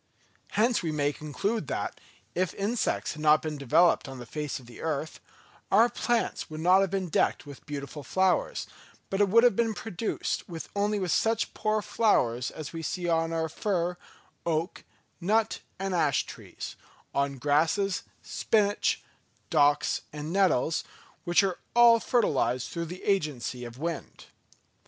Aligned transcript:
Hence, 0.53 0.81
we 0.81 0.91
may 0.91 1.13
conclude 1.13 1.67
that, 1.67 2.01
if 2.33 2.55
insects 2.55 3.13
had 3.13 3.21
not 3.21 3.43
been 3.43 3.59
developed 3.59 4.07
on 4.09 4.17
the 4.17 4.25
face 4.25 4.57
of 4.59 4.65
the 4.65 4.81
earth, 4.81 5.19
our 5.71 5.89
plants 5.89 6.49
would 6.49 6.61
not 6.61 6.81
have 6.81 6.89
been 6.89 7.07
decked 7.07 7.45
with 7.45 7.67
beautiful 7.67 8.01
flowers, 8.01 8.65
but 9.11 9.29
would 9.29 9.43
have 9.43 9.57
produced 9.75 10.43
only 10.75 11.07
such 11.07 11.53
poor 11.53 11.83
flowers 11.83 12.49
as 12.49 12.73
we 12.73 12.81
see 12.81 13.07
on 13.07 13.31
our 13.31 13.47
fir, 13.47 13.95
oak, 14.43 14.83
nut 15.19 15.59
and 15.77 15.93
ash 15.93 16.25
trees, 16.25 16.75
on 17.13 17.37
grasses, 17.37 18.01
spinach, 18.23 19.03
docks 19.51 20.01
and 20.11 20.33
nettles, 20.33 20.83
which 21.25 21.43
are 21.43 21.59
all 21.75 21.99
fertilised 21.99 22.69
through 22.71 22.85
the 22.85 23.03
agency 23.03 23.63
of 23.63 23.75
the 23.75 23.81
wind. 23.81 24.25